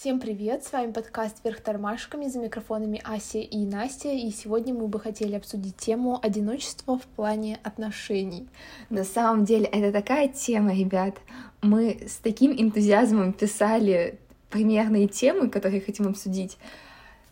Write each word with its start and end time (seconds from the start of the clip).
Всем 0.00 0.18
привет! 0.18 0.64
С 0.64 0.72
вами 0.72 0.92
подкаст 0.92 1.44
«Вверх 1.44 1.60
тормашками» 1.60 2.26
за 2.26 2.38
микрофонами 2.38 3.02
Ася 3.04 3.36
и 3.36 3.66
Настя, 3.66 4.08
и 4.08 4.30
сегодня 4.30 4.72
мы 4.72 4.88
бы 4.88 4.98
хотели 4.98 5.34
обсудить 5.34 5.76
тему 5.76 6.18
одиночества 6.22 6.98
в 6.98 7.02
плане 7.02 7.60
отношений. 7.64 8.48
На 8.88 9.04
самом 9.04 9.44
деле 9.44 9.66
это 9.66 9.92
такая 9.92 10.28
тема, 10.28 10.72
ребят. 10.74 11.18
Мы 11.60 12.00
с 12.08 12.14
таким 12.14 12.50
энтузиазмом 12.50 13.34
писали 13.34 14.18
примерные 14.48 15.06
темы, 15.06 15.50
которые 15.50 15.82
хотим 15.82 16.08
обсудить. 16.08 16.56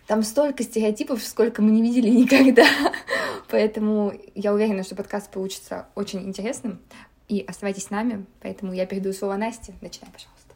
Там 0.06 0.22
столько 0.22 0.62
стереотипов, 0.62 1.24
сколько 1.24 1.62
мы 1.62 1.70
не 1.70 1.80
видели 1.80 2.10
никогда. 2.10 2.66
Поэтому 3.48 4.12
я 4.34 4.52
уверена, 4.52 4.82
что 4.82 4.94
подкаст 4.94 5.30
получится 5.30 5.86
очень 5.94 6.20
интересным. 6.20 6.80
И 7.28 7.42
оставайтесь 7.48 7.84
с 7.84 7.90
нами. 7.90 8.26
Поэтому 8.42 8.74
я 8.74 8.84
передаю 8.84 9.14
слово 9.14 9.36
Насте. 9.36 9.72
Начинай, 9.80 10.12
пожалуйста. 10.12 10.47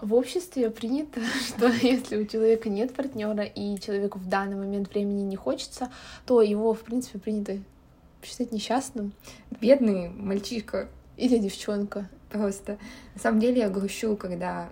В 0.00 0.14
обществе 0.14 0.70
принято, 0.70 1.20
что 1.48 1.66
если 1.68 2.16
у 2.16 2.26
человека 2.26 2.68
нет 2.68 2.94
партнера 2.94 3.44
и 3.44 3.78
человеку 3.80 4.18
в 4.18 4.28
данный 4.28 4.56
момент 4.56 4.90
времени 4.90 5.22
не 5.22 5.36
хочется, 5.36 5.90
то 6.24 6.40
его, 6.40 6.72
в 6.72 6.80
принципе, 6.80 7.18
принято 7.18 7.58
считать 8.22 8.52
несчастным. 8.52 9.12
Бедный 9.60 10.08
мальчишка. 10.10 10.88
Или 11.16 11.38
девчонка. 11.38 12.08
Просто. 12.30 12.78
На 13.14 13.20
самом 13.20 13.40
деле 13.40 13.60
я 13.60 13.68
грущу, 13.68 14.16
когда 14.16 14.70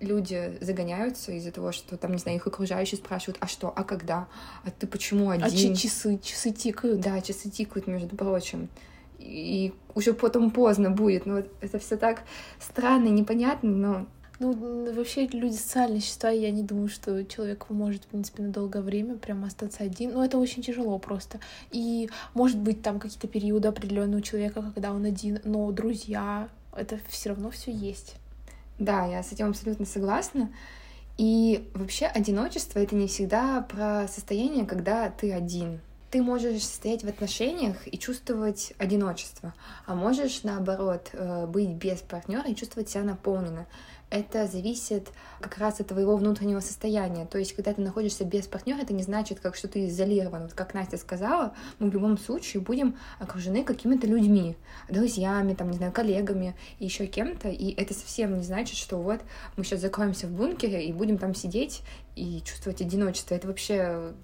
люди 0.00 0.56
загоняются 0.60 1.32
из-за 1.32 1.52
того, 1.52 1.72
что 1.72 1.96
там, 1.96 2.12
не 2.12 2.18
знаю, 2.18 2.38
их 2.38 2.46
окружающие 2.46 2.98
спрашивают, 2.98 3.38
а 3.40 3.46
что, 3.46 3.72
а 3.74 3.84
когда, 3.84 4.28
а 4.64 4.70
ты 4.70 4.86
почему 4.86 5.30
один? 5.30 5.72
А 5.72 5.76
часы, 5.76 6.18
часы 6.22 6.52
тикают. 6.52 7.00
Да, 7.00 7.20
часы 7.20 7.50
тикают, 7.50 7.86
между 7.86 8.16
прочим. 8.16 8.68
И 9.18 9.74
уже 9.94 10.14
потом 10.14 10.50
поздно 10.50 10.90
будет. 10.90 11.26
Ну, 11.26 11.36
вот 11.36 11.50
это 11.60 11.78
все 11.78 11.96
так 11.96 12.22
странно, 12.58 13.08
непонятно, 13.08 13.70
но 13.70 14.06
ну, 14.40 14.92
вообще 14.94 15.26
люди 15.26 15.54
социальные 15.54 16.00
существа, 16.00 16.30
я 16.30 16.50
не 16.50 16.62
думаю, 16.62 16.88
что 16.88 17.24
человек 17.24 17.66
может, 17.70 18.04
в 18.04 18.06
принципе, 18.08 18.42
на 18.42 18.50
долгое 18.50 18.82
время 18.82 19.16
прям 19.16 19.44
остаться 19.44 19.84
один. 19.84 20.12
Но 20.12 20.24
это 20.24 20.38
очень 20.38 20.62
тяжело 20.62 20.98
просто. 20.98 21.38
И 21.70 22.10
может 22.34 22.58
быть 22.58 22.82
там 22.82 22.98
какие-то 22.98 23.28
периоды 23.28 23.68
определенные 23.68 24.18
у 24.18 24.22
человека, 24.22 24.62
когда 24.74 24.92
он 24.92 25.04
один, 25.04 25.40
но 25.44 25.70
друзья, 25.70 26.48
это 26.76 26.98
все 27.08 27.30
равно 27.30 27.50
все 27.50 27.70
есть. 27.70 28.16
Да, 28.78 29.06
я 29.06 29.22
с 29.22 29.32
этим 29.32 29.50
абсолютно 29.50 29.86
согласна. 29.86 30.50
И 31.16 31.70
вообще 31.74 32.06
одиночество 32.06 32.80
это 32.80 32.96
не 32.96 33.06
всегда 33.06 33.60
про 33.62 34.08
состояние, 34.08 34.66
когда 34.66 35.10
ты 35.10 35.32
один. 35.32 35.80
Ты 36.14 36.22
можешь 36.22 36.62
состоять 36.62 37.02
в 37.02 37.08
отношениях 37.08 37.92
и 37.92 37.98
чувствовать 37.98 38.72
одиночество, 38.78 39.52
а 39.84 39.96
можешь 39.96 40.44
наоборот 40.44 41.10
э, 41.12 41.46
быть 41.46 41.70
без 41.70 42.02
партнера 42.02 42.48
и 42.48 42.54
чувствовать 42.54 42.88
себя 42.88 43.02
наполненно 43.02 43.66
это 44.10 44.46
зависит 44.46 45.08
как 45.40 45.58
раз 45.58 45.80
от 45.80 45.88
твоего 45.88 46.16
внутреннего 46.16 46.60
состояния. 46.60 47.26
То 47.26 47.36
есть, 47.36 47.52
когда 47.54 47.72
ты 47.72 47.80
находишься 47.80 48.24
без 48.24 48.46
партнера, 48.46 48.82
это 48.82 48.92
не 48.92 49.02
значит, 49.02 49.40
как 49.40 49.56
что 49.56 49.66
ты 49.66 49.88
изолирован. 49.88 50.42
Вот 50.42 50.52
как 50.54 50.72
Настя 50.72 50.98
сказала, 50.98 51.52
мы 51.80 51.90
в 51.90 51.92
любом 51.92 52.16
случае 52.16 52.62
будем 52.62 52.96
окружены 53.18 53.64
какими-то 53.64 54.06
людьми, 54.06 54.56
друзьями, 54.88 55.54
там, 55.54 55.68
не 55.68 55.78
знаю, 55.78 55.90
коллегами 55.90 56.54
и 56.78 56.84
еще 56.84 57.06
кем-то. 57.06 57.48
И 57.48 57.74
это 57.74 57.92
совсем 57.92 58.36
не 58.36 58.44
значит, 58.44 58.76
что 58.76 58.98
вот 58.98 59.20
мы 59.56 59.64
сейчас 59.64 59.80
закроемся 59.80 60.28
в 60.28 60.30
бункере 60.30 60.86
и 60.86 60.92
будем 60.92 61.18
там 61.18 61.34
сидеть 61.34 61.82
и 62.14 62.40
чувствовать 62.44 62.80
одиночество. 62.80 63.34
Это 63.34 63.48
вообще 63.48 64.14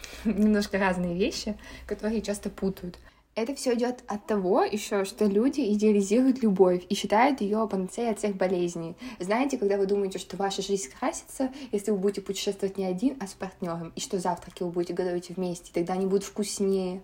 немножко 0.24 0.78
разные 0.78 1.16
вещи, 1.16 1.56
которые 1.86 2.22
часто 2.22 2.50
путают. 2.50 2.98
Это 3.34 3.54
все 3.54 3.72
идет 3.72 4.04
от 4.08 4.26
того 4.26 4.62
еще, 4.62 5.06
что 5.06 5.24
люди 5.24 5.62
идеализируют 5.72 6.42
любовь 6.42 6.84
и 6.90 6.94
считают 6.94 7.40
ее 7.40 7.66
панацеей 7.66 8.10
от 8.10 8.18
всех 8.18 8.36
болезней. 8.36 8.94
Знаете, 9.20 9.56
когда 9.56 9.78
вы 9.78 9.86
думаете, 9.86 10.18
что 10.18 10.36
ваша 10.36 10.60
жизнь 10.60 10.90
красится, 10.98 11.50
если 11.70 11.92
вы 11.92 11.96
будете 11.96 12.20
путешествовать 12.20 12.76
не 12.76 12.84
один, 12.84 13.16
а 13.20 13.26
с 13.26 13.32
партнером, 13.32 13.90
и 13.96 14.00
что 14.00 14.18
завтраки 14.18 14.62
вы 14.62 14.70
будете 14.70 14.92
готовить 14.92 15.30
вместе, 15.30 15.70
тогда 15.72 15.94
они 15.94 16.04
будут 16.04 16.24
вкуснее, 16.24 17.00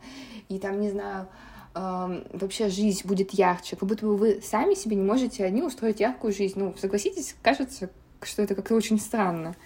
и 0.50 0.58
там, 0.58 0.82
не 0.82 0.90
знаю, 0.90 1.28
эм, 1.74 2.24
вообще 2.34 2.68
жизнь 2.68 3.08
будет 3.08 3.30
ярче, 3.30 3.76
как 3.76 3.88
будто 3.88 4.04
бы 4.04 4.14
вы 4.14 4.42
сами 4.42 4.74
себе 4.74 4.96
не 4.96 5.02
можете 5.02 5.46
одни 5.46 5.62
устроить 5.62 6.00
яркую 6.00 6.34
жизнь. 6.34 6.58
Ну, 6.58 6.74
согласитесь, 6.78 7.36
кажется, 7.40 7.88
что 8.20 8.42
это 8.42 8.54
как-то 8.54 8.74
очень 8.74 9.00
странно. 9.00 9.56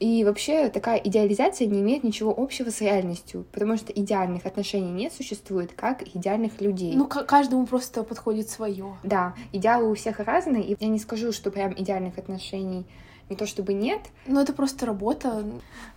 И 0.00 0.24
вообще 0.24 0.68
такая 0.68 0.98
идеализация 0.98 1.66
не 1.66 1.80
имеет 1.80 2.04
ничего 2.04 2.32
общего 2.36 2.70
с 2.70 2.80
реальностью, 2.80 3.44
потому 3.52 3.76
что 3.76 3.92
идеальных 3.92 4.46
отношений 4.46 4.92
не 4.92 5.10
существует, 5.10 5.72
как 5.72 6.02
идеальных 6.14 6.60
людей. 6.60 6.94
Ну, 6.94 7.06
каждому 7.06 7.66
просто 7.66 8.04
подходит 8.04 8.48
свое. 8.48 8.96
Да, 9.02 9.34
идеалы 9.52 9.90
у 9.90 9.94
всех 9.94 10.20
разные, 10.20 10.62
и 10.62 10.76
я 10.78 10.88
не 10.88 10.98
скажу, 10.98 11.32
что 11.32 11.50
прям 11.50 11.74
идеальных 11.74 12.16
отношений 12.18 12.86
не 13.28 13.36
то 13.36 13.46
чтобы 13.46 13.74
нет. 13.74 14.00
Но 14.26 14.40
это 14.40 14.52
просто 14.52 14.86
работа. 14.86 15.44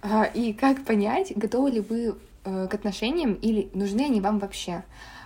А, 0.02 0.24
и 0.24 0.54
как 0.54 0.84
понять, 0.84 1.34
готовы 1.36 1.72
ли 1.72 1.80
вы 1.80 2.16
э, 2.44 2.68
к 2.68 2.74
отношениям 2.74 3.34
или 3.36 3.70
нужны 3.74 4.02
они 4.02 4.20
вам 4.20 4.40
вообще? 4.40 4.84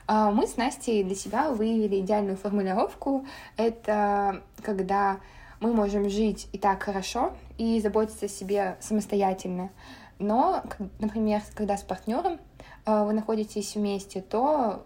А, 0.08 0.32
мы 0.32 0.48
с 0.48 0.58
Настей 0.58 1.04
для 1.04 1.16
себя 1.16 1.52
выявили 1.52 2.00
идеальную 2.02 2.38
формулировку. 2.38 3.26
Это 3.58 4.42
когда 4.62 5.20
мы 5.60 5.74
можем 5.74 6.10
жить 6.10 6.48
и 6.52 6.58
так 6.58 6.84
хорошо, 6.84 7.34
и 7.58 7.80
заботиться 7.82 8.26
о 8.26 8.30
себе 8.30 8.78
самостоятельно. 8.80 9.72
Но, 10.20 10.64
например, 11.00 11.42
когда 11.54 11.78
с 11.78 11.84
партнером 11.84 12.40
э, 12.86 13.04
вы 13.04 13.14
находитесь 13.14 13.76
вместе, 13.76 14.22
то 14.22 14.86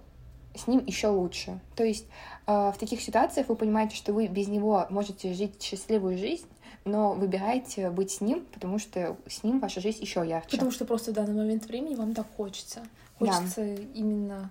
с 0.55 0.67
ним 0.67 0.83
еще 0.85 1.07
лучше. 1.07 1.59
То 1.75 1.83
есть 1.83 2.05
э, 2.47 2.71
в 2.73 2.75
таких 2.79 3.01
ситуациях 3.01 3.49
вы 3.49 3.55
понимаете, 3.55 3.95
что 3.95 4.13
вы 4.13 4.27
без 4.27 4.47
него 4.47 4.85
можете 4.89 5.33
жить 5.33 5.61
счастливую 5.61 6.17
жизнь, 6.17 6.47
но 6.85 7.13
выбираете 7.13 7.89
быть 7.89 8.11
с 8.11 8.21
ним, 8.21 8.45
потому 8.53 8.79
что 8.79 9.17
с 9.27 9.43
ним 9.43 9.59
ваша 9.59 9.81
жизнь 9.81 10.01
еще 10.01 10.27
ярче. 10.27 10.51
Потому 10.51 10.71
что 10.71 10.85
просто 10.85 11.11
в 11.11 11.13
данный 11.13 11.35
момент 11.35 11.65
времени 11.65 11.95
вам 11.95 12.13
так 12.13 12.27
хочется. 12.35 12.81
Хочется 13.17 13.61
да. 13.61 13.83
именно 13.93 14.49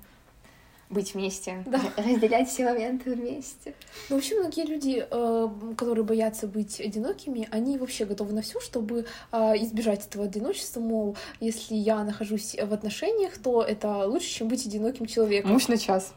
быть 0.91 1.15
вместе, 1.15 1.63
да. 1.67 1.81
разделять 1.97 2.49
все 2.49 2.65
моменты 2.65 3.15
вместе. 3.15 3.75
Ну, 4.09 4.17
вообще, 4.17 4.39
многие 4.39 4.65
люди, 4.67 5.07
э, 5.09 5.49
которые 5.77 6.05
боятся 6.05 6.47
быть 6.47 6.81
одинокими, 6.81 7.49
они 7.51 7.79
вообще 7.79 8.05
готовы 8.05 8.33
на 8.33 8.43
все, 8.43 8.61
чтобы 8.61 9.07
э, 9.33 9.37
избежать 9.63 10.07
этого 10.07 10.25
одиночества. 10.25 10.81
Мол, 10.81 11.17
если 11.41 11.75
я 11.75 12.03
нахожусь 12.05 12.55
в 12.55 12.73
отношениях, 12.73 13.39
то 13.39 13.63
это 13.63 14.07
лучше, 14.07 14.29
чем 14.29 14.49
быть 14.49 14.67
одиноким 14.67 15.07
человеком. 15.07 15.53
Муж 15.53 15.69
на 15.69 15.77
час. 15.77 16.15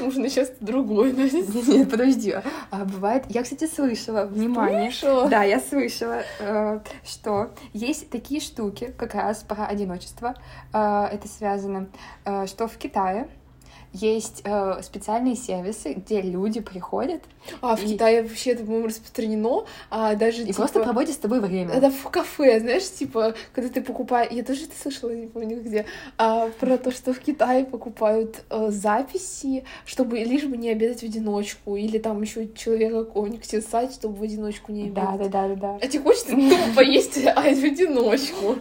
Муж 0.00 0.16
на 0.16 0.30
час 0.30 0.52
другой. 0.60 1.12
Нет, 1.12 1.90
подожди. 1.90 2.34
А 2.70 2.84
бывает... 2.84 3.24
Я, 3.28 3.42
кстати, 3.42 3.66
слышала, 3.66 4.24
внимание. 4.24 4.90
Слышала? 4.92 5.28
Да, 5.28 5.42
я 5.42 5.60
слышала, 5.60 6.22
э, 6.38 6.80
что 7.04 7.50
есть 7.72 8.10
такие 8.10 8.40
штуки, 8.40 8.94
как 8.96 9.14
раз 9.14 9.42
про 9.42 9.66
одиночество. 9.66 10.34
Это 10.72 11.26
связано, 11.26 11.88
что 12.46 12.68
в 12.68 12.76
Китае 12.76 13.28
есть 13.92 14.42
э, 14.44 14.80
специальные 14.82 15.36
сервисы, 15.36 15.94
где 15.94 16.20
люди 16.20 16.60
приходят. 16.60 17.22
А, 17.60 17.74
в 17.74 17.84
Китае 17.84 18.22
вообще 18.22 18.52
это, 18.52 18.64
по-моему, 18.64 18.86
распространено. 18.86 19.64
А 19.90 20.14
даже, 20.14 20.42
и 20.42 20.46
типа... 20.46 20.58
просто 20.58 20.80
проводят 20.80 21.14
с 21.14 21.18
тобой 21.18 21.40
время. 21.40 21.72
Это 21.72 21.90
в 21.90 22.02
кафе, 22.10 22.60
знаешь, 22.60 22.88
типа, 22.90 23.34
когда 23.52 23.70
ты 23.70 23.82
покупаешь... 23.82 24.30
Я 24.30 24.44
тоже 24.44 24.64
это 24.64 24.80
слышала, 24.80 25.10
не 25.10 25.26
помню 25.26 25.60
где. 25.60 25.86
А, 26.18 26.48
про 26.60 26.78
то, 26.78 26.92
что 26.92 27.12
в 27.12 27.18
Китае 27.18 27.64
покупают 27.64 28.42
э, 28.50 28.70
записи, 28.70 29.64
чтобы 29.84 30.18
лишь 30.18 30.44
бы 30.44 30.56
не 30.56 30.70
обедать 30.70 31.00
в 31.00 31.04
одиночку. 31.04 31.76
Или 31.76 31.98
там 31.98 32.22
еще 32.22 32.48
человека 32.54 33.04
какого-нибудь 33.04 33.64
ссать, 33.64 33.94
чтобы 33.94 34.16
в 34.16 34.22
одиночку 34.22 34.72
не 34.72 34.84
обедать. 34.84 35.04
Да, 35.04 35.16
да, 35.16 35.28
да, 35.28 35.48
да, 35.48 35.54
да. 35.54 35.78
А 35.82 35.88
тебе 35.88 36.02
хочется 36.04 36.30
тупо 36.30 36.76
поесть, 36.76 37.18
а 37.26 37.42
в 37.42 37.64
одиночку. 37.64 38.56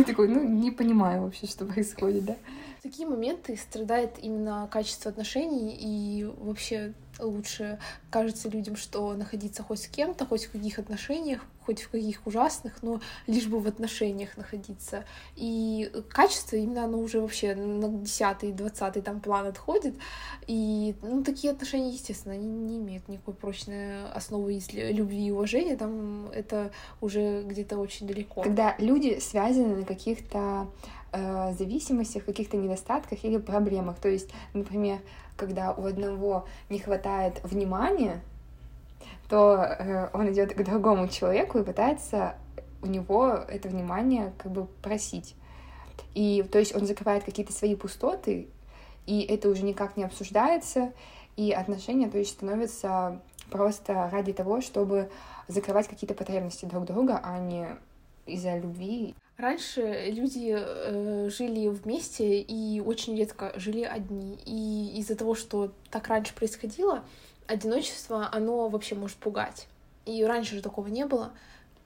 И 0.00 0.04
такой, 0.04 0.28
ну, 0.28 0.42
не 0.42 0.70
понимаю 0.70 1.22
вообще, 1.22 1.46
что 1.46 1.64
происходит, 1.66 2.24
да? 2.24 2.36
В 2.78 2.82
такие 2.82 3.06
моменты 3.06 3.56
страдает 3.56 4.12
именно 4.22 4.66
качество 4.70 5.10
отношений 5.10 5.76
и 5.78 6.24
вообще 6.24 6.94
лучше 7.18 7.78
кажется 8.10 8.48
людям, 8.48 8.76
что 8.76 9.14
находиться 9.14 9.62
хоть 9.62 9.82
с 9.82 9.86
кем-то, 9.88 10.26
хоть 10.26 10.46
в 10.46 10.52
каких 10.52 10.78
отношениях, 10.78 11.40
хоть 11.64 11.82
в 11.82 11.90
каких 11.90 12.26
ужасных, 12.26 12.82
но 12.82 13.00
лишь 13.26 13.46
бы 13.46 13.60
в 13.60 13.66
отношениях 13.66 14.36
находиться. 14.36 15.04
И 15.36 15.90
качество 16.08 16.56
именно 16.56 16.84
оно 16.84 16.98
уже 16.98 17.20
вообще 17.20 17.54
на 17.54 17.88
10 17.88 18.56
20 18.56 19.04
там 19.04 19.20
план 19.20 19.46
отходит. 19.46 19.94
И 20.46 20.94
ну, 21.02 21.22
такие 21.22 21.52
отношения, 21.52 21.90
естественно, 21.90 22.34
они 22.34 22.46
не 22.46 22.78
имеют 22.78 23.08
никакой 23.08 23.34
прочной 23.34 24.10
основы 24.10 24.54
из 24.54 24.72
любви 24.72 25.28
и 25.28 25.30
уважения. 25.30 25.76
Там 25.76 26.28
это 26.30 26.72
уже 27.00 27.42
где-то 27.42 27.78
очень 27.78 28.06
далеко. 28.06 28.42
Когда 28.42 28.74
люди 28.78 29.18
связаны 29.20 29.76
на 29.76 29.84
каких-то 29.84 30.68
э, 31.12 31.52
зависимостях, 31.58 32.24
каких-то 32.24 32.56
недостатках 32.56 33.24
или 33.24 33.38
проблемах. 33.38 33.98
То 33.98 34.08
есть, 34.08 34.30
например, 34.52 34.98
когда 35.36 35.72
у 35.72 35.86
одного 35.86 36.46
не 36.68 36.78
хватает 36.78 37.40
внимания, 37.42 38.20
то 39.28 39.56
э, 39.56 40.08
он 40.12 40.32
идет 40.32 40.54
к 40.54 40.62
другому 40.62 41.08
человеку 41.08 41.58
и 41.58 41.64
пытается 41.64 42.34
у 42.82 42.86
него 42.86 43.28
это 43.28 43.68
внимание 43.68 44.32
как 44.38 44.52
бы 44.52 44.66
просить. 44.82 45.34
И 46.14 46.44
то 46.50 46.58
есть 46.58 46.74
он 46.74 46.86
закрывает 46.86 47.24
какие-то 47.24 47.52
свои 47.52 47.74
пустоты, 47.74 48.48
и 49.06 49.20
это 49.22 49.48
уже 49.48 49.62
никак 49.62 49.96
не 49.96 50.04
обсуждается, 50.04 50.92
и 51.36 51.52
отношения, 51.52 52.08
то 52.08 52.18
есть, 52.18 52.32
становятся 52.32 53.20
просто 53.50 54.08
ради 54.12 54.32
того, 54.32 54.60
чтобы 54.60 55.10
закрывать 55.48 55.88
какие-то 55.88 56.14
потребности 56.14 56.64
друг 56.64 56.84
друга, 56.84 57.20
а 57.22 57.38
не 57.38 57.76
из-за 58.26 58.58
любви. 58.58 59.14
Раньше 59.40 60.10
люди 60.10 60.54
э, 60.54 61.30
жили 61.30 61.68
вместе 61.68 62.40
и 62.40 62.80
очень 62.80 63.16
редко 63.16 63.52
жили 63.56 63.82
одни. 63.82 64.38
И 64.44 64.98
из-за 64.98 65.16
того, 65.16 65.34
что 65.34 65.72
так 65.90 66.08
раньше 66.08 66.34
происходило, 66.34 67.02
одиночество, 67.46 68.28
оно 68.30 68.68
вообще 68.68 68.94
может 68.94 69.16
пугать. 69.16 69.66
И 70.04 70.22
раньше 70.24 70.56
же 70.56 70.62
такого 70.62 70.88
не 70.88 71.06
было. 71.06 71.32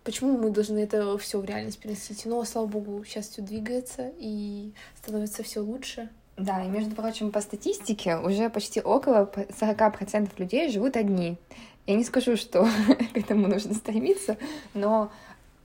Почему 0.02 0.36
мы 0.36 0.50
должны 0.50 0.80
это 0.80 1.16
все 1.18 1.38
в 1.38 1.44
реальность 1.44 1.78
переносить? 1.78 2.26
Но, 2.26 2.42
слава 2.44 2.66
богу, 2.66 3.04
сейчас 3.04 3.28
все 3.28 3.40
двигается 3.40 4.10
и 4.18 4.72
становится 4.96 5.44
все 5.44 5.60
лучше. 5.60 6.08
Да, 6.36 6.64
и 6.64 6.68
между 6.68 6.96
прочим, 6.96 7.30
по 7.30 7.40
статистике 7.40 8.16
уже 8.16 8.50
почти 8.50 8.80
около 8.80 9.30
40% 9.32 10.28
людей 10.38 10.70
живут 10.70 10.96
одни. 10.96 11.38
Я 11.86 11.94
не 11.94 12.04
скажу, 12.04 12.36
что 12.36 12.66
к 13.14 13.16
этому 13.16 13.46
нужно 13.46 13.74
стремиться, 13.74 14.38
но 14.74 15.12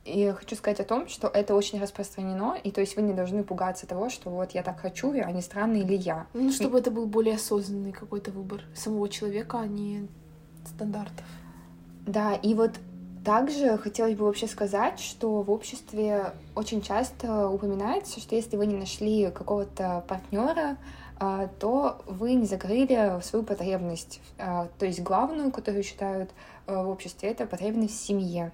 и 0.09 0.31
хочу 0.31 0.55
сказать 0.55 0.79
о 0.79 0.83
том, 0.83 1.07
что 1.07 1.27
это 1.27 1.55
очень 1.55 1.79
распространено, 1.79 2.57
и 2.63 2.71
то 2.71 2.81
есть 2.81 2.95
вы 2.95 3.01
не 3.01 3.13
должны 3.13 3.43
пугаться 3.43 3.87
того, 3.87 4.09
что 4.09 4.29
вот 4.29 4.51
я 4.51 4.63
так 4.63 4.79
хочу, 4.79 5.11
а 5.11 5.31
не 5.31 5.41
странный 5.41 5.81
или 5.81 5.95
я. 5.95 6.27
Ну, 6.33 6.51
чтобы 6.51 6.77
и... 6.77 6.81
это 6.81 6.91
был 6.91 7.05
более 7.05 7.35
осознанный 7.35 7.91
какой-то 7.91 8.31
выбор 8.31 8.61
самого 8.73 9.07
человека, 9.09 9.59
а 9.59 9.67
не 9.67 10.07
стандартов. 10.65 11.25
Да, 12.05 12.33
и 12.33 12.53
вот 12.53 12.71
также 13.23 13.77
хотелось 13.77 14.15
бы 14.15 14.25
вообще 14.25 14.47
сказать, 14.47 14.99
что 14.99 15.41
в 15.41 15.51
обществе 15.51 16.33
очень 16.55 16.81
часто 16.81 17.47
упоминается, 17.47 18.19
что 18.19 18.35
если 18.35 18.57
вы 18.57 18.65
не 18.65 18.75
нашли 18.75 19.29
какого-то 19.29 20.03
партнера, 20.07 20.77
а, 21.19 21.47
то 21.59 22.01
вы 22.05 22.33
не 22.33 22.45
закрыли 22.45 23.19
свою 23.21 23.43
потребность. 23.43 24.21
А, 24.37 24.69
то 24.79 24.85
есть 24.85 25.01
главную, 25.01 25.51
которую 25.51 25.83
считают 25.83 26.31
а, 26.65 26.83
в 26.83 26.89
обществе, 26.89 27.29
это 27.29 27.45
потребность 27.45 27.99
в 27.99 28.05
семье. 28.05 28.53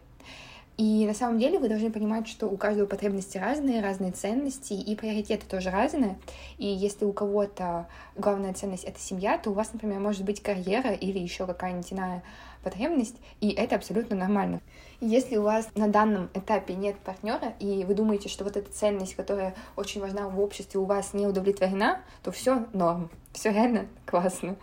И 0.78 1.06
на 1.06 1.14
самом 1.14 1.40
деле 1.40 1.58
вы 1.58 1.70
должны 1.70 1.90
понимать, 1.90 2.28
что 2.28 2.48
у 2.48 2.58
каждого 2.58 2.86
потребности 2.86 3.38
разные, 3.38 3.82
разные 3.82 4.12
ценности, 4.12 4.74
и 4.74 4.96
приоритеты 4.96 5.46
тоже 5.48 5.70
разные. 5.70 6.18
И 6.58 6.66
если 6.66 7.06
у 7.06 7.14
кого-то 7.14 7.88
главная 8.18 8.54
ценность— 8.54 8.84
это 8.86 9.00
семья, 9.00 9.38
то 9.38 9.52
у 9.52 9.54
вас, 9.54 9.72
например, 9.72 10.00
может 10.00 10.26
быть 10.26 10.44
карьера 10.44 10.92
или 10.92 11.18
еще 11.18 11.46
какая-нибудь 11.46 11.94
иная 11.94 12.24
потребность, 12.62 13.16
и 13.42 13.52
это 13.52 13.76
абсолютно 13.76 14.16
нормально. 14.16 14.60
Если 15.00 15.38
у 15.38 15.44
вас 15.44 15.70
на 15.76 15.88
данном 15.88 16.30
этапе 16.34 16.74
нет 16.74 16.98
партнера, 16.98 17.54
и 17.60 17.86
вы 17.86 17.94
думаете, 17.94 18.28
что 18.28 18.44
вот 18.44 18.58
эта 18.58 18.70
ценность, 18.72 19.16
которая 19.16 19.54
очень 19.76 20.02
важна 20.02 20.28
в 20.28 20.42
обществе, 20.42 20.80
у 20.80 20.86
вас 20.86 21.14
не 21.14 21.28
удовлетворена, 21.28 22.02
то 22.24 22.32
все 22.32 22.66
норм, 22.74 23.12
все 23.34 23.52
реально 23.52 23.86
классно. 24.06 24.56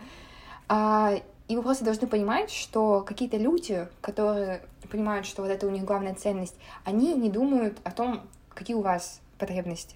А, 0.67 1.13
и 1.47 1.55
вы 1.55 1.63
просто 1.63 1.85
должны 1.85 2.07
понимать, 2.07 2.51
что 2.51 3.01
какие-то 3.01 3.37
люди, 3.37 3.87
которые 4.01 4.61
понимают, 4.93 5.25
что 5.25 5.41
вот 5.41 5.49
это 5.49 5.65
у 5.65 5.71
них 5.71 5.85
главная 5.85 6.13
ценность, 6.13 6.55
они 6.85 7.15
не 7.15 7.31
думают 7.31 7.79
о 7.83 7.89
том, 7.89 8.21
какие 8.49 8.75
у 8.75 8.81
вас 8.81 9.21
потребности. 9.39 9.95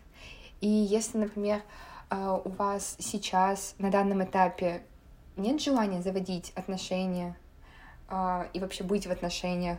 И 0.59 0.67
если, 0.67 1.19
например, 1.19 1.61
а, 2.09 2.41
у 2.44 2.49
вас 2.49 2.95
сейчас 2.97 3.75
на 3.77 3.91
данном 3.91 4.23
этапе 4.23 4.81
нет 5.35 5.61
желания 5.61 6.01
заводить 6.01 6.51
отношения 6.55 7.38
а, 8.09 8.47
и 8.53 8.59
вообще 8.59 8.83
быть 8.83 9.05
в 9.05 9.11
отношениях, 9.11 9.77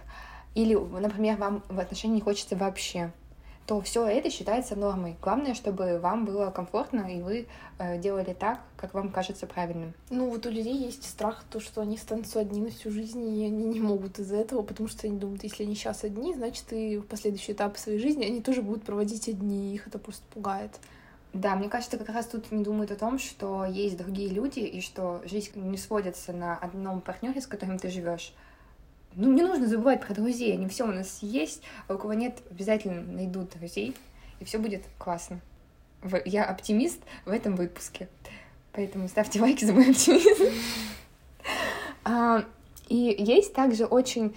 или, 0.55 0.77
например, 0.77 1.37
вам 1.37 1.65
в 1.69 1.81
отношениях 1.81 2.15
не 2.15 2.23
хочется 2.23 2.55
вообще, 2.55 3.11
то 3.69 3.83
все 3.83 4.07
это 4.07 4.31
считается 4.31 4.77
нормой. 4.77 5.19
Главное, 5.21 5.53
чтобы 5.53 5.99
вам 5.99 6.25
было 6.25 6.51
комфортно, 6.51 7.01
и 7.01 7.21
вы 7.21 7.49
э, 7.79 7.99
делали 7.99 8.33
так, 8.33 8.61
как 8.79 8.95
вам 8.95 9.11
кажется 9.11 9.47
правильным. 9.47 9.93
Ну, 10.09 10.31
вот 10.31 10.47
у 10.47 10.51
людей 10.51 10.75
есть 10.75 11.05
страх, 11.05 11.45
то, 11.51 11.61
что 11.61 11.83
они 11.83 11.99
станут 11.99 12.35
одни 12.35 12.63
на 12.63 12.71
всю 12.71 12.91
жизнь, 12.91 13.23
и 13.23 13.45
они 13.45 13.67
не 13.67 13.81
могут 13.81 14.19
из-за 14.21 14.37
этого, 14.37 14.63
потому 14.63 14.89
что 14.89 15.07
они 15.07 15.19
думают, 15.19 15.43
если 15.43 15.65
они 15.65 15.75
сейчас 15.75 16.03
одни, 16.03 16.33
значит, 16.33 16.73
и 16.73 16.97
в 16.97 17.03
последующий 17.05 17.53
этап 17.53 17.77
своей 17.77 17.99
жизни 17.99 18.25
они 18.25 18.41
тоже 18.41 18.63
будут 18.63 18.85
проводить 18.85 19.29
одни, 19.29 19.71
и 19.71 19.75
их 19.75 19.87
это 19.87 19.99
просто 19.99 20.25
пугает. 20.33 20.81
Да, 21.35 21.55
мне 21.55 21.69
кажется, 21.69 21.99
как 21.99 22.09
раз 22.09 22.25
тут 22.25 22.51
не 22.51 22.65
думают 22.65 22.91
о 22.91 22.97
том, 22.97 23.19
что 23.19 23.67
есть 23.67 23.99
другие 23.99 24.31
люди, 24.31 24.61
и 24.61 24.81
что 24.81 25.21
жизнь 25.27 25.61
не 25.61 25.77
сводится 25.77 26.33
на 26.33 26.57
одном 26.57 27.03
партнере, 27.03 27.43
с 27.43 27.47
которым 27.47 27.79
ты 27.79 27.91
живешь, 27.91 28.33
ну, 29.19 29.33
не 29.33 29.43
нужно 29.43 29.67
забывать 29.67 30.01
про 30.01 30.15
друзей, 30.15 30.55
они 30.55 30.69
все 30.69 30.85
у 30.85 30.93
нас 30.93 31.19
есть, 31.23 31.63
а 31.89 31.95
у 31.95 31.99
кого 31.99 32.15
нет, 32.15 32.39
обязательно 32.51 33.03
найдут 33.03 33.51
друзей, 33.51 33.95
и 34.39 34.45
все 34.45 34.59
будет 34.59 34.85
классно. 34.97 35.41
Я 36.25 36.45
оптимист 36.45 37.01
в 37.27 37.31
этом 37.31 37.57
выпуске, 37.57 38.09
поэтому 38.73 39.09
ставьте 39.09 39.41
лайки 39.43 39.65
за 39.65 39.73
мой 39.73 39.91
оптимизм. 39.91 40.55
А, 42.05 42.45
и 42.89 43.17
есть 43.19 43.55
также 43.55 43.87
очень 43.87 44.37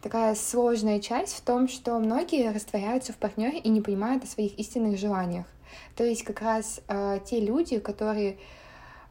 такая 0.00 0.34
сложная 0.34 0.98
часть 0.98 1.36
в 1.36 1.42
том, 1.42 1.68
что 1.68 1.98
многие 1.98 2.50
растворяются 2.50 3.12
в 3.12 3.16
партнере 3.16 3.58
и 3.58 3.68
не 3.68 3.82
понимают 3.82 4.24
о 4.24 4.26
своих 4.26 4.58
истинных 4.58 4.98
желаниях. 4.98 5.46
То 5.94 6.04
есть 6.04 6.24
как 6.24 6.40
раз 6.40 6.80
э, 6.88 7.20
те 7.26 7.38
люди, 7.40 7.78
которые 7.80 8.38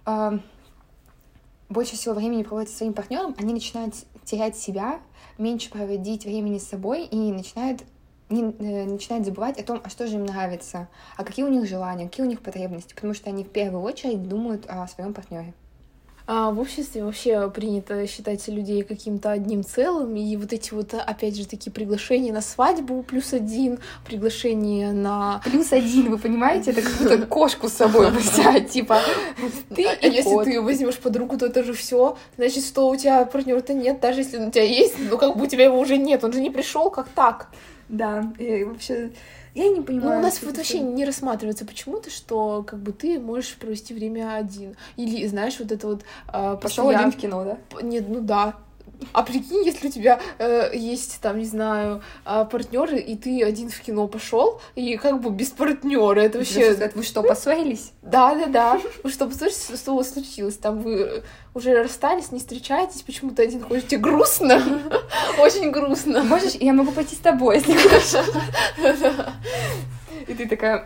э, 0.08 0.40
больше 1.70 1.96
всего 1.96 2.16
времени 2.16 2.42
проводят 2.42 2.70
со 2.70 2.78
своим 2.78 2.94
партнером, 2.94 3.36
они 3.38 3.54
начинают 3.54 3.94
терять 4.26 4.58
себя, 4.58 5.00
меньше 5.38 5.70
проводить 5.70 6.26
времени 6.26 6.58
с 6.58 6.68
собой 6.68 7.06
и 7.06 7.32
начинают 7.32 7.84
не, 8.30 8.42
э, 8.42 8.86
начинают 8.86 9.26
забывать 9.26 9.60
о 9.60 9.64
том, 9.64 9.82
а 9.84 9.90
что 9.90 10.08
же 10.08 10.16
им 10.16 10.26
нравится, 10.26 10.88
а 11.16 11.24
какие 11.24 11.46
у 11.46 11.50
них 11.50 11.68
желания, 11.68 12.10
какие 12.10 12.26
у 12.26 12.30
них 12.30 12.42
потребности, 12.42 12.94
потому 12.94 13.14
что 13.14 13.30
они 13.30 13.44
в 13.44 13.50
первую 13.50 13.84
очередь 13.84 14.28
думают 14.28 14.66
о 14.68 14.88
своем 14.88 15.14
партнере. 15.14 15.54
А 16.28 16.50
в 16.50 16.60
обществе 16.60 17.04
вообще 17.04 17.52
принято 17.52 18.08
считать 18.08 18.48
людей 18.48 18.82
каким-то 18.82 19.32
одним 19.32 19.64
целым, 19.64 20.16
и 20.16 20.36
вот 20.38 20.54
эти 20.54 20.74
вот, 20.74 20.96
опять 20.96 21.38
же, 21.38 21.46
такие 21.46 21.72
приглашения 21.72 22.34
на 22.34 22.42
свадьбу 22.42 23.04
плюс 23.04 23.32
один, 23.32 23.78
приглашение 24.08 24.92
на... 24.92 25.40
Плюс 25.46 25.72
один, 25.72 26.10
вы 26.10 26.18
понимаете? 26.18 26.72
Это 26.72 26.82
как 26.82 26.94
будто 26.98 27.18
кошку 27.28 27.70
с 27.70 27.74
собой 27.74 28.10
взять, 28.10 28.72
типа... 28.72 29.02
Ты, 29.76 29.86
а 29.86 30.08
если 30.08 30.44
ты 30.44 30.62
возьмешь 30.62 30.98
подругу, 30.98 31.38
то 31.38 31.46
это 31.46 31.64
же 31.64 31.74
все, 31.74 32.18
значит, 32.38 32.66
что 32.66 32.90
у 32.90 32.96
тебя 32.96 33.24
партнера-то 33.26 33.76
нет, 33.76 34.00
даже 34.00 34.22
если 34.22 34.40
у 34.40 34.50
тебя 34.50 34.64
есть, 34.64 34.96
ну 34.98 35.20
как 35.20 35.38
бы 35.38 35.44
у 35.44 35.48
тебя 35.48 35.66
его 35.66 35.80
уже 35.80 35.98
нет, 35.98 36.24
он 36.24 36.34
же 36.34 36.42
не 36.42 36.50
пришел, 36.50 36.90
как 36.90 37.08
так? 37.10 37.50
Да, 37.90 38.34
и 38.40 38.64
вообще 38.64 39.12
я 39.54 39.70
не 39.70 39.82
понимаю. 39.82 40.16
Ну, 40.16 40.20
у 40.20 40.22
нас 40.22 40.42
вот 40.42 40.58
вообще 40.58 40.80
не 40.80 41.06
рассматривается 41.06 41.66
почему-то, 41.66 42.10
что 42.10 42.64
как 42.64 42.80
бы 42.80 42.92
ты 42.92 43.20
можешь 43.20 43.56
провести 43.56 43.94
время 43.94 44.36
один. 44.36 44.76
Или, 44.98 45.26
знаешь, 45.28 45.58
вот 45.60 45.72
это 45.72 45.88
вот... 45.88 46.04
Э, 46.34 46.58
Пошел 46.62 46.90
один 46.90 47.12
в 47.12 47.16
кино, 47.16 47.44
да? 47.46 47.82
Нет, 47.82 48.06
ну 48.10 48.20
да. 48.20 48.56
А 49.14 49.24
прикинь, 49.24 49.66
если 49.66 49.88
у 49.88 49.92
тебя 49.92 50.20
э, 50.38 50.72
есть 50.74 51.20
там, 51.22 51.40
не 51.40 51.46
знаю, 51.46 52.02
э, 52.26 52.46
партнеры, 52.50 53.00
и 53.00 53.16
ты 53.16 53.44
один 53.44 53.70
в 53.70 53.80
кино 53.80 54.08
пошел, 54.08 54.62
и 54.76 54.98
как 54.98 55.22
бы 55.22 55.30
без 55.30 55.50
партнера, 55.50 56.20
это 56.20 56.40
вообще. 56.40 56.74
Сказать, 56.74 56.96
вы 56.96 57.04
что, 57.04 57.24
поссорились? 57.24 57.92
Да, 58.02 58.36
да, 58.36 58.46
да. 58.48 58.82
Вы 59.04 59.10
что, 59.10 59.28
поссорились, 59.28 59.70
что 59.80 60.04
случилось? 60.04 60.58
Там 60.58 60.82
вы 60.82 61.24
уже 61.54 61.82
расстались, 61.82 62.32
не 62.32 62.40
встречаетесь, 62.40 63.02
почему-то 63.02 63.42
один 63.42 63.62
ходит, 63.62 63.88
тебе 63.88 64.02
грустно, 64.02 64.62
очень 65.40 65.72
грустно. 65.72 66.24
Можешь, 66.24 66.56
я 66.56 66.74
могу 66.74 66.92
пойти 66.92 67.16
с 67.16 67.20
тобой, 67.20 67.58
если 67.58 67.74
хочешь. 67.74 68.26
И 70.28 70.34
ты 70.34 70.48
такая, 70.48 70.84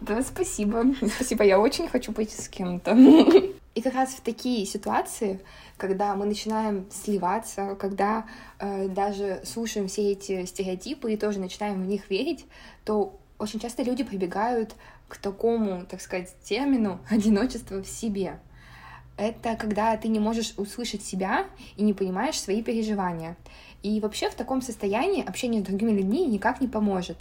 да, 0.00 0.22
спасибо, 0.22 0.84
спасибо, 1.14 1.44
я 1.44 1.58
очень 1.58 1.88
хочу 1.88 2.12
пойти 2.12 2.40
с 2.40 2.48
кем-то. 2.48 2.96
И 3.78 3.80
как 3.80 3.94
раз 3.94 4.08
в 4.10 4.22
такие 4.22 4.66
ситуации, 4.66 5.38
когда 5.76 6.16
мы 6.16 6.26
начинаем 6.26 6.86
сливаться, 6.90 7.76
когда 7.76 8.26
э, 8.58 8.88
даже 8.88 9.40
слушаем 9.44 9.86
все 9.86 10.10
эти 10.10 10.46
стереотипы 10.46 11.12
и 11.12 11.16
тоже 11.16 11.38
начинаем 11.38 11.84
в 11.84 11.86
них 11.86 12.10
верить, 12.10 12.44
то 12.84 13.16
очень 13.38 13.60
часто 13.60 13.84
люди 13.84 14.02
прибегают 14.02 14.74
к 15.06 15.16
такому, 15.18 15.86
так 15.86 16.00
сказать, 16.00 16.34
термину 16.42 16.98
одиночество 17.08 17.80
в 17.80 17.86
себе. 17.86 18.40
Это 19.16 19.54
когда 19.54 19.96
ты 19.96 20.08
не 20.08 20.18
можешь 20.18 20.54
услышать 20.56 21.04
себя 21.04 21.46
и 21.76 21.84
не 21.84 21.94
понимаешь 21.94 22.40
свои 22.40 22.64
переживания. 22.64 23.36
И 23.84 24.00
вообще 24.00 24.28
в 24.28 24.34
таком 24.34 24.60
состоянии 24.60 25.24
общение 25.24 25.62
с 25.62 25.64
другими 25.64 25.92
людьми 25.92 26.26
никак 26.26 26.60
не 26.60 26.66
поможет 26.66 27.18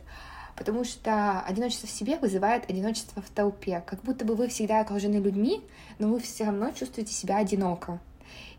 потому 0.58 0.84
что 0.84 1.40
одиночество 1.42 1.88
в 1.88 1.92
себе 1.92 2.18
вызывает 2.18 2.70
одиночество 2.70 3.22
в 3.22 3.30
толпе, 3.30 3.84
как 3.86 4.02
будто 4.02 4.26
бы 4.26 4.36
вы 4.36 4.48
всегда 4.48 4.82
окружены 4.82 5.18
людьми, 5.18 5.62
но 6.00 6.10
вы 6.10 6.20
все 6.20 6.46
равно 6.46 6.72
чувствуете 6.72 7.14
себя 7.14 7.38
одиноко. 7.38 8.00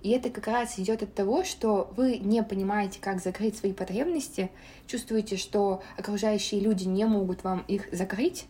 И 0.02 0.10
это 0.10 0.30
как 0.30 0.46
раз 0.46 0.78
идет 0.78 1.02
от 1.02 1.12
того, 1.12 1.42
что 1.42 1.92
вы 1.96 2.18
не 2.18 2.42
понимаете, 2.44 3.00
как 3.00 3.20
закрыть 3.20 3.58
свои 3.58 3.72
потребности, 3.72 4.50
чувствуете, 4.86 5.36
что 5.36 5.82
окружающие 5.96 6.60
люди 6.60 6.84
не 6.84 7.04
могут 7.04 7.42
вам 7.42 7.64
их 7.66 7.88
закрыть, 7.92 8.46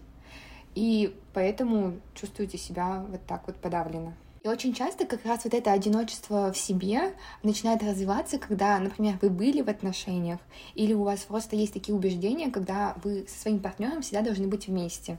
и 0.74 1.16
поэтому 1.32 1.94
чувствуете 2.14 2.58
себя 2.58 3.04
вот 3.08 3.24
так 3.26 3.46
вот 3.46 3.56
подавленно. 3.56 4.14
И 4.42 4.48
очень 4.48 4.72
часто 4.72 5.04
как 5.04 5.24
раз 5.24 5.44
вот 5.44 5.54
это 5.54 5.72
одиночество 5.72 6.52
в 6.52 6.56
себе 6.56 7.14
начинает 7.42 7.82
развиваться, 7.82 8.38
когда, 8.38 8.78
например, 8.78 9.18
вы 9.20 9.30
были 9.30 9.62
в 9.62 9.68
отношениях, 9.68 10.38
или 10.74 10.94
у 10.94 11.02
вас 11.02 11.20
просто 11.20 11.56
есть 11.56 11.72
такие 11.72 11.94
убеждения, 11.94 12.50
когда 12.50 12.96
вы 13.02 13.26
со 13.28 13.42
своим 13.42 13.58
партнером 13.58 14.02
всегда 14.02 14.22
должны 14.22 14.46
быть 14.46 14.68
вместе. 14.68 15.18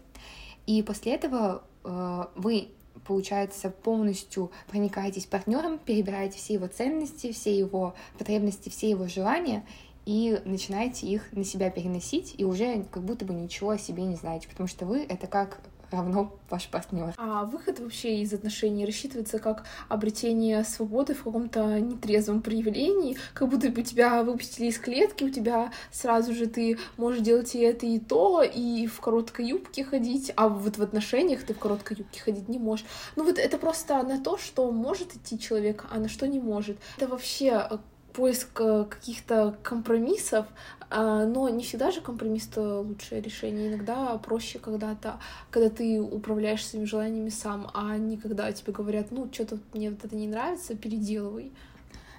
И 0.65 0.81
после 0.83 1.15
этого 1.15 1.63
э, 1.83 2.25
вы 2.35 2.69
получается, 3.05 3.69
полностью 3.69 4.51
проникаетесь 4.67 5.25
партнером, 5.25 5.79
перебираете 5.79 6.37
все 6.37 6.55
его 6.55 6.67
ценности, 6.67 7.31
все 7.31 7.57
его 7.57 7.95
потребности, 8.17 8.69
все 8.69 8.89
его 8.89 9.07
желания, 9.07 9.65
и 10.05 10.41
начинаете 10.45 11.07
их 11.07 11.31
на 11.33 11.43
себя 11.43 11.69
переносить, 11.69 12.35
и 12.37 12.45
уже 12.45 12.83
как 12.91 13.03
будто 13.03 13.25
бы 13.25 13.33
ничего 13.33 13.71
о 13.71 13.77
себе 13.77 14.03
не 14.03 14.15
знаете, 14.15 14.47
потому 14.47 14.67
что 14.67 14.85
вы— 14.85 15.03
это 15.09 15.27
как 15.27 15.59
равно 15.97 16.35
ваш 16.49 16.67
партнер. 16.69 17.13
А 17.17 17.45
выход 17.45 17.79
вообще 17.79 18.19
из 18.19 18.33
отношений 18.33 18.85
рассчитывается 18.85 19.39
как 19.39 19.65
обретение 19.87 20.63
свободы 20.63 21.13
в 21.13 21.23
каком-то 21.23 21.79
нетрезвом 21.79 22.41
проявлении, 22.41 23.17
как 23.33 23.49
будто 23.49 23.69
бы 23.69 23.83
тебя 23.83 24.23
выпустили 24.23 24.67
из 24.67 24.77
клетки, 24.77 25.23
у 25.23 25.29
тебя 25.29 25.71
сразу 25.91 26.33
же 26.33 26.47
ты 26.47 26.77
можешь 26.97 27.21
делать 27.21 27.55
и 27.55 27.59
это, 27.59 27.85
и 27.85 27.99
то, 27.99 28.41
и 28.41 28.87
в 28.87 28.99
короткой 28.99 29.47
юбке 29.47 29.83
ходить, 29.83 30.31
а 30.35 30.49
вот 30.49 30.77
в 30.77 30.81
отношениях 30.81 31.43
ты 31.43 31.53
в 31.53 31.59
короткой 31.59 31.97
юбке 31.97 32.21
ходить 32.21 32.49
не 32.49 32.59
можешь. 32.59 32.85
Ну 33.15 33.23
вот 33.23 33.37
это 33.37 33.57
просто 33.57 34.01
на 34.03 34.23
то, 34.23 34.37
что 34.37 34.71
может 34.71 35.15
идти 35.15 35.39
человек, 35.39 35.85
а 35.91 35.99
на 35.99 36.09
что 36.09 36.27
не 36.27 36.39
может. 36.39 36.77
Это 36.97 37.07
вообще 37.07 37.79
поиск 38.19 38.59
э, 38.59 38.85
каких-то 38.89 39.55
компромиссов, 39.63 40.45
а, 40.89 41.25
но 41.25 41.47
не 41.47 41.63
всегда 41.63 41.89
же 41.89 42.01
компромисс 42.01 42.49
это 42.49 42.79
лучшее 42.79 43.21
решение. 43.21 43.69
Иногда 43.69 44.17
проще 44.17 44.59
когда-то, 44.59 45.21
когда 45.49 45.69
ты 45.69 46.01
управляешь 46.01 46.65
своими 46.65 46.85
желаниями 46.85 47.29
сам, 47.29 47.71
а 47.73 47.95
не 47.97 48.17
когда 48.17 48.51
тебе 48.51 48.73
говорят, 48.73 49.11
ну, 49.11 49.29
что-то 49.31 49.59
мне 49.73 49.89
вот 49.89 50.03
это 50.03 50.15
не 50.17 50.27
нравится, 50.27 50.75
переделывай. 50.75 51.53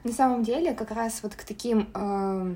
На 0.02 0.12
самом 0.12 0.42
деле, 0.42 0.72
как 0.72 0.90
раз 0.92 1.22
вот 1.22 1.34
к 1.34 1.44
таким 1.44 1.90
э, 1.94 2.54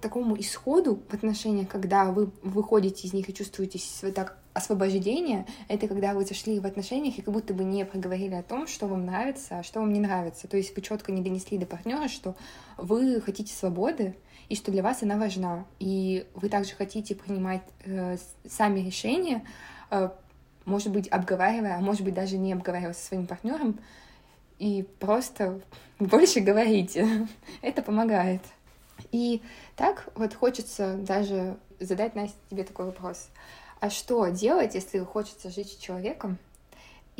такому 0.00 0.36
исходу 0.40 1.00
в 1.08 1.14
отношениях, 1.14 1.68
когда 1.68 2.10
вы 2.10 2.30
выходите 2.42 3.06
из 3.06 3.12
них 3.12 3.28
и 3.28 3.34
чувствуете 3.34 3.78
себя 3.78 4.10
так 4.10 4.36
освобождение— 4.52 5.46
это 5.68 5.86
когда 5.88 6.14
вы 6.14 6.24
зашли 6.24 6.58
в 6.58 6.66
отношениях 6.66 7.18
и 7.18 7.22
как 7.22 7.32
будто 7.32 7.54
бы 7.54 7.64
не 7.64 7.84
проговорили 7.84 8.34
о 8.34 8.42
том, 8.42 8.66
что 8.66 8.86
вам 8.86 9.06
нравится, 9.06 9.58
а 9.58 9.62
что 9.62 9.80
вам 9.80 9.92
не 9.92 10.00
нравится. 10.00 10.48
То 10.48 10.56
есть 10.56 10.74
вы 10.74 10.82
четко 10.82 11.12
не 11.12 11.22
донесли 11.22 11.58
до 11.58 11.66
партнера, 11.66 12.08
что 12.08 12.34
вы 12.76 13.20
хотите 13.20 13.54
свободы 13.54 14.16
и 14.48 14.56
что 14.56 14.72
для 14.72 14.82
вас 14.82 15.02
она 15.02 15.16
важна. 15.16 15.66
И 15.78 16.26
вы 16.34 16.48
также 16.48 16.74
хотите 16.74 17.14
принимать 17.14 17.62
э, 17.84 18.16
сами 18.48 18.80
решения, 18.80 19.44
э, 19.90 20.10
может 20.64 20.90
быть, 20.90 21.08
обговаривая, 21.08 21.76
а 21.76 21.80
может 21.80 22.02
быть, 22.02 22.14
даже 22.14 22.36
не 22.36 22.52
обговаривая 22.52 22.94
со 22.94 23.06
своим 23.06 23.26
партнером, 23.26 23.78
и 24.58 24.86
просто 24.98 25.60
больше 26.00 26.40
говорите. 26.40 27.28
это 27.62 27.82
помогает. 27.82 28.42
И 29.12 29.42
так 29.76 30.08
вот 30.14 30.34
хочется 30.34 30.94
даже 30.94 31.56
задать, 31.78 32.14
Настя, 32.14 32.36
тебе 32.50 32.64
такой 32.64 32.86
вопрос. 32.86 33.28
А 33.80 33.88
что 33.88 34.28
делать, 34.28 34.74
если 34.74 34.98
хочется 34.98 35.50
жить 35.50 35.72
с 35.72 35.76
человеком, 35.76 36.38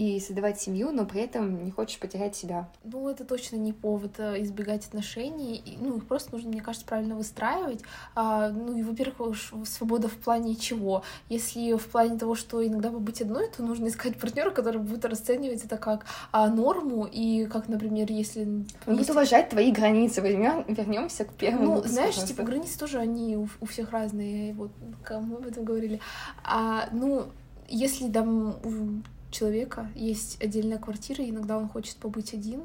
и 0.00 0.18
создавать 0.18 0.58
семью, 0.58 0.92
но 0.92 1.04
при 1.04 1.20
этом 1.20 1.62
не 1.62 1.70
хочешь 1.70 1.98
потерять 1.98 2.34
себя. 2.34 2.70
Ну, 2.84 3.10
это 3.10 3.26
точно 3.26 3.56
не 3.56 3.74
повод 3.74 4.12
э, 4.16 4.42
избегать 4.42 4.86
отношений. 4.86 5.62
Ну, 5.78 5.98
их 5.98 6.06
просто 6.06 6.32
нужно, 6.32 6.48
мне 6.48 6.62
кажется, 6.62 6.86
правильно 6.86 7.16
выстраивать. 7.16 7.82
А, 8.14 8.48
ну, 8.48 8.74
и, 8.74 8.82
во-первых, 8.82 9.36
свобода 9.66 10.08
в 10.08 10.16
плане 10.16 10.56
чего? 10.56 11.02
Если 11.28 11.74
в 11.74 11.86
плане 11.88 12.18
того, 12.18 12.34
что 12.34 12.66
иногда 12.66 12.90
побыть 12.90 13.20
одной, 13.20 13.50
то 13.50 13.62
нужно 13.62 13.88
искать 13.88 14.18
партнера, 14.18 14.50
который 14.52 14.80
будет 14.80 15.04
расценивать 15.04 15.66
это 15.66 15.76
как 15.76 16.06
а, 16.32 16.48
норму, 16.48 17.04
и 17.04 17.44
как, 17.44 17.68
например, 17.68 18.10
если... 18.10 18.44
Он 18.86 18.96
будет 18.96 19.10
уважать 19.10 19.50
твои 19.50 19.70
границы. 19.70 20.22
Возьмем, 20.22 20.64
вернемся 20.66 21.26
к 21.26 21.34
первому. 21.34 21.74
Ну, 21.74 21.82
знаешь, 21.84 22.14
просто. 22.14 22.32
типа, 22.32 22.44
границы 22.44 22.78
тоже, 22.78 23.00
они 23.00 23.36
у, 23.36 23.48
у 23.60 23.66
всех 23.66 23.90
разные, 23.90 24.54
вот, 24.54 24.70
мы 25.10 25.36
об 25.36 25.46
этом 25.46 25.64
говорили. 25.64 26.00
А, 26.42 26.88
ну, 26.90 27.26
если 27.68 28.10
там 28.10 28.56
человека 29.30 29.88
есть 29.94 30.42
отдельная 30.42 30.78
квартира, 30.78 31.22
и 31.24 31.30
иногда 31.30 31.56
он 31.58 31.68
хочет 31.68 31.96
побыть 31.96 32.34
один, 32.34 32.62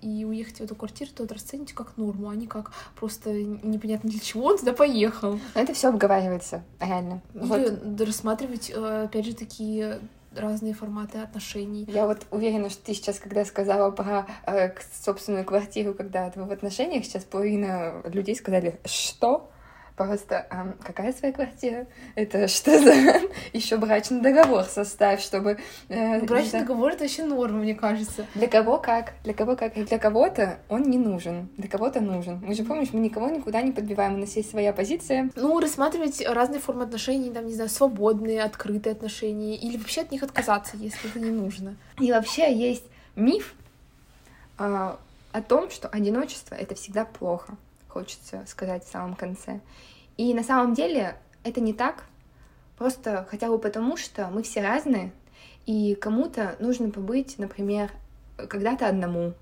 и 0.00 0.24
уехать 0.24 0.58
в 0.58 0.60
эту 0.60 0.74
квартиру, 0.74 1.10
то 1.14 1.24
это 1.24 1.34
расцените 1.34 1.74
как 1.74 1.96
норму, 1.96 2.28
а 2.28 2.34
не 2.34 2.46
как 2.46 2.72
просто 2.94 3.32
непонятно 3.32 4.08
для 4.08 4.20
чего 4.20 4.46
он 4.46 4.58
туда 4.58 4.72
поехал. 4.72 5.38
Но 5.54 5.60
это 5.60 5.74
все 5.74 5.88
обговаривается, 5.88 6.62
реально. 6.80 7.20
Или 7.34 7.42
вот. 7.42 8.00
рассматривать, 8.00 8.70
э, 8.74 9.04
опять 9.04 9.26
же, 9.26 9.34
такие 9.34 10.00
разные 10.34 10.74
форматы 10.74 11.18
отношений. 11.18 11.86
Я 11.88 12.06
вот 12.06 12.26
уверена, 12.30 12.70
что 12.70 12.84
ты 12.84 12.94
сейчас, 12.94 13.18
когда 13.18 13.44
сказала 13.44 13.90
про 13.90 14.26
э, 14.46 14.70
собственную 15.02 15.44
квартиру, 15.44 15.94
когда 15.94 16.30
ты 16.30 16.40
в 16.40 16.50
отношениях, 16.50 17.04
сейчас 17.04 17.24
половина 17.24 18.02
людей 18.04 18.36
сказали, 18.36 18.78
что? 18.84 19.50
Просто 19.98 20.46
а 20.48 20.74
какая 20.80 21.12
своя 21.12 21.34
квартира? 21.34 21.88
Это 22.14 22.46
что 22.46 22.78
за 22.80 22.92
еще 23.52 23.78
брачный 23.78 24.20
договор 24.20 24.62
составь, 24.62 25.20
чтобы... 25.20 25.58
Э, 25.88 26.20
брачный 26.20 26.52
да... 26.52 26.60
договор 26.60 26.92
это 26.92 27.02
вообще 27.02 27.24
норма, 27.24 27.58
мне 27.58 27.74
кажется. 27.74 28.24
Для 28.36 28.46
кого 28.46 28.78
как? 28.78 29.14
Для 29.24 29.34
кого 29.34 29.56
как? 29.56 29.76
И 29.76 29.82
для 29.82 29.98
кого-то 29.98 30.60
он 30.68 30.82
не 30.82 30.98
нужен, 30.98 31.48
для 31.56 31.68
кого-то 31.68 32.00
нужен. 32.00 32.40
Мы 32.44 32.54
же 32.54 32.62
помнишь, 32.62 32.90
мы 32.92 33.00
никого 33.00 33.28
никуда 33.28 33.60
не 33.60 33.72
подбиваем, 33.72 34.14
у 34.14 34.18
нас 34.18 34.36
есть 34.36 34.50
своя 34.50 34.72
позиция. 34.72 35.32
Ну, 35.34 35.58
рассматривать 35.58 36.24
разные 36.24 36.60
формы 36.60 36.84
отношений, 36.84 37.32
там, 37.32 37.48
не 37.48 37.54
знаю, 37.54 37.68
свободные, 37.68 38.44
открытые 38.44 38.92
отношения, 38.92 39.56
или 39.56 39.76
вообще 39.76 40.02
от 40.02 40.12
них 40.12 40.22
отказаться, 40.22 40.76
если 40.76 41.10
это 41.10 41.18
не 41.18 41.30
нужно. 41.30 41.74
И 41.98 42.12
вообще 42.12 42.54
есть 42.54 42.84
миф 43.16 43.52
э, 44.60 44.94
о 45.32 45.42
том, 45.42 45.70
что 45.72 45.88
одиночество— 45.88 46.54
это 46.60 46.76
всегда 46.76 47.04
плохо 47.04 47.56
хочется 47.88 48.44
сказать 48.46 48.84
в 48.84 48.90
самом 48.90 49.14
конце. 49.14 49.60
И 50.16 50.34
на 50.34 50.42
самом 50.42 50.74
деле 50.74 51.16
это 51.44 51.60
не 51.60 51.72
так, 51.72 52.04
просто 52.76 53.26
хотя 53.30 53.48
бы 53.48 53.58
потому, 53.58 53.96
что 53.96 54.28
мы 54.28 54.42
все 54.42 54.60
разные, 54.60 55.12
и 55.66 55.94
кому-то 55.94 56.56
нужно 56.60 56.90
побыть, 56.90 57.38
например, 57.38 57.90
когда-то 58.36 58.86
одному, 58.86 59.34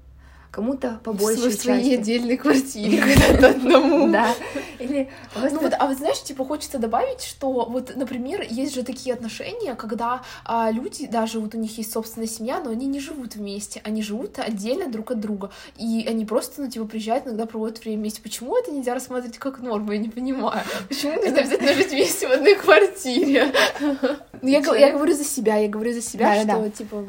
кому-то 0.51 1.01
побольше. 1.05 1.51
В 1.51 1.55
своей 1.55 1.99
отдельной 1.99 2.37
квартире 2.37 3.03
когда-то 3.03 3.49
одному. 3.49 4.11
Да. 4.11 4.35
Или. 4.79 5.11
Ну 5.35 5.61
вот, 5.61 5.75
а 5.79 5.87
вот 5.87 5.99
знаешь, 5.99 6.23
типа 6.23 6.45
хочется 6.45 6.79
добавить, 6.79 7.23
что 7.23 7.67
вот, 7.69 7.95
например, 7.97 8.47
есть 8.49 8.75
же 8.75 8.83
такие 8.83 9.15
отношения, 9.15 9.75
когда 9.75 10.23
а, 10.45 10.71
люди, 10.71 11.07
даже 11.07 11.41
вот 11.41 11.55
у 11.55 11.59
них 11.59 11.77
есть 11.79 11.93
собственная 11.93 12.29
семья, 12.29 12.61
но 12.61 12.71
они 12.71 12.87
не 12.87 13.01
живут 13.01 13.37
вместе, 13.37 13.81
они 13.85 14.03
живут 14.03 14.39
отдельно 14.39 14.89
друг 14.89 15.11
от 15.11 15.21
друга, 15.21 15.51
и 15.77 16.07
они 16.09 16.25
просто, 16.25 16.63
ну, 16.63 16.71
типа, 16.71 16.87
приезжают, 16.87 17.27
иногда 17.27 17.47
проводят 17.47 17.85
время 17.85 18.01
вместе. 18.01 18.23
Почему 18.23 18.57
это 18.57 18.71
нельзя 18.71 18.95
рассматривать 18.95 19.39
как 19.39 19.61
норму, 19.61 19.93
я 19.93 19.99
не 19.99 20.09
понимаю. 20.09 20.63
Почему 20.89 21.15
нужно 21.15 21.39
обязательно 21.39 21.75
жить 21.75 21.91
вместе 21.91 22.29
в 22.29 22.33
одной 22.33 22.55
квартире? 22.55 23.53
Ну, 24.43 24.49
я, 24.49 24.59
я 24.59 24.93
говорю 24.93 25.15
за 25.15 25.25
себя, 25.25 25.57
я 25.57 25.69
говорю 25.69 25.93
за 25.93 26.03
себя, 26.03 26.43
что, 26.43 26.71
типа, 26.71 27.05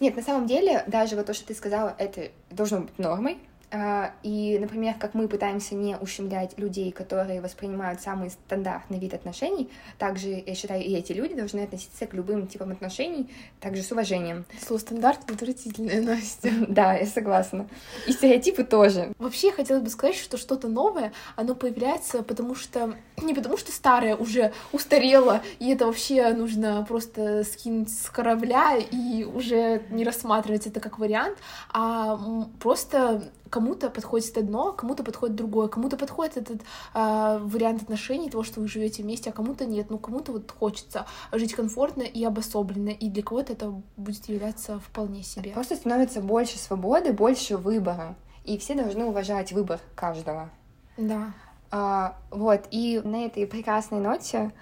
нет, 0.00 0.16
на 0.16 0.22
самом 0.22 0.46
деле, 0.46 0.82
даже 0.86 1.16
вот 1.16 1.26
то, 1.26 1.34
что 1.34 1.46
ты 1.46 1.54
сказала, 1.54 1.94
это 1.98 2.30
должно 2.50 2.80
быть 2.80 2.98
нормой, 2.98 3.38
а, 3.72 4.12
и, 4.24 4.58
например, 4.58 4.94
как 4.98 5.14
мы 5.14 5.28
пытаемся 5.28 5.76
не 5.76 5.96
ущемлять 5.96 6.58
людей, 6.58 6.90
которые 6.90 7.40
воспринимают 7.40 8.00
самый 8.00 8.30
стандартный 8.30 8.98
вид 8.98 9.14
отношений, 9.14 9.70
также, 9.96 10.42
я 10.44 10.54
считаю, 10.56 10.82
и 10.82 10.92
эти 10.92 11.12
люди 11.12 11.34
должны 11.34 11.60
относиться 11.60 12.06
к 12.06 12.14
любым 12.14 12.48
типам 12.48 12.72
отношений 12.72 13.30
также 13.60 13.82
с 13.82 13.92
уважением. 13.92 14.44
Слово 14.60 14.80
стандарт 14.80 15.30
отвратительное, 15.30 16.02
Настя. 16.02 16.50
Да, 16.68 16.94
я 16.94 17.06
согласна. 17.06 17.68
И 18.06 18.12
стереотипы 18.12 18.64
тоже. 18.64 19.12
Вообще, 19.18 19.48
я 19.48 19.52
хотела 19.52 19.80
бы 19.80 19.88
сказать, 19.88 20.16
что 20.16 20.36
что-то 20.36 20.68
новое, 20.68 21.12
оно 21.36 21.54
появляется, 21.54 22.22
потому 22.22 22.54
что... 22.54 22.94
Не 23.22 23.34
потому 23.34 23.56
что 23.56 23.72
старое 23.72 24.16
уже 24.16 24.52
устарело, 24.72 25.42
и 25.58 25.70
это 25.70 25.86
вообще 25.86 26.32
нужно 26.32 26.84
просто 26.88 27.44
скинуть 27.44 27.90
с 27.90 28.08
корабля 28.10 28.76
и 28.76 29.24
уже 29.24 29.82
не 29.90 30.04
рассматривать 30.04 30.66
это 30.66 30.80
как 30.80 30.98
вариант, 30.98 31.38
а 31.72 32.18
просто 32.60 33.22
кому-то 33.50 33.90
подходит 33.90 34.38
одно, 34.38 34.72
кому-то 34.72 35.02
подходит 35.02 35.36
другое, 35.36 35.68
кому-то 35.68 35.96
подходит 35.96 36.36
этот 36.36 36.62
э, 36.94 37.38
вариант 37.42 37.82
отношений, 37.82 38.30
того, 38.30 38.44
что 38.44 38.60
вы 38.60 38.68
живете 38.68 39.02
вместе, 39.02 39.30
а 39.30 39.32
кому-то 39.32 39.66
нет. 39.66 39.90
Ну, 39.90 39.98
кому-то 39.98 40.32
вот 40.32 40.50
хочется 40.50 41.06
жить 41.32 41.54
комфортно 41.54 42.02
и 42.02 42.24
обособленно, 42.24 42.90
и 42.90 43.08
для 43.08 43.22
кого-то 43.22 43.52
это 43.52 43.74
будет 43.96 44.28
являться 44.28 44.78
вполне 44.78 45.22
себе. 45.22 45.50
Просто 45.50 45.76
становится 45.76 46.20
больше 46.20 46.58
свободы, 46.58 47.12
больше 47.12 47.56
выбора, 47.56 48.14
и 48.44 48.56
все 48.56 48.74
должны 48.74 49.04
уважать 49.04 49.52
выбор 49.52 49.80
каждого. 49.94 50.50
Да. 50.96 51.32
А, 51.70 52.16
вот, 52.30 52.66
и 52.70 53.00
на 53.04 53.26
этой 53.26 53.46
прекрасной 53.46 54.00
ноте 54.00 54.52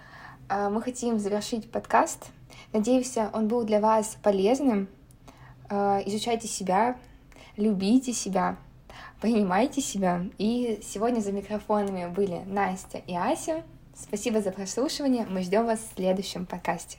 а, 0.48 0.70
мы 0.70 0.82
хотим 0.82 1.18
завершить 1.18 1.70
подкаст. 1.70 2.26
Надеюсь, 2.72 3.16
он 3.32 3.48
был 3.48 3.64
для 3.64 3.80
вас 3.80 4.16
полезным. 4.22 4.88
А, 5.68 6.02
изучайте 6.04 6.48
себя, 6.48 6.96
любите 7.56 8.12
себя 8.12 8.56
принимайте 9.20 9.80
себя. 9.80 10.24
И 10.38 10.80
сегодня 10.82 11.20
за 11.20 11.32
микрофонами 11.32 12.06
были 12.06 12.42
Настя 12.46 12.98
и 12.98 13.14
Ася. 13.14 13.62
Спасибо 13.94 14.40
за 14.40 14.52
прослушивание. 14.52 15.26
Мы 15.28 15.42
ждем 15.42 15.66
вас 15.66 15.80
в 15.80 15.96
следующем 15.96 16.46
подкасте. 16.46 16.98